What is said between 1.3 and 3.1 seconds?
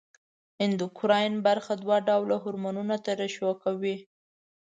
برخه دوه ډوله هورمونونه